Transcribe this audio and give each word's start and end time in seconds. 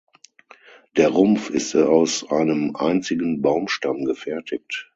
Der 0.97 1.09
Rumpf 1.09 1.51
ist 1.51 1.75
aus 1.75 2.27
einem 2.31 2.75
einzigen 2.75 3.43
Baumstamm 3.43 4.03
gefertigt. 4.03 4.89